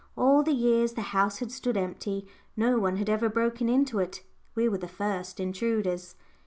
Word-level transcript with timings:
All 0.17 0.41
the 0.41 0.51
years 0.51 0.93
the 0.93 1.03
house 1.13 1.37
had 1.37 1.51
stood 1.51 1.77
empty, 1.77 2.25
no 2.57 2.79
one 2.79 2.95
had 2.95 3.07
ever 3.07 3.29
broken 3.29 3.69
into 3.69 3.99
it; 3.99 4.23
we 4.55 4.67
were 4.67 4.79
the 4.79 4.87
first 4.87 5.39
intruders. 5.39 6.15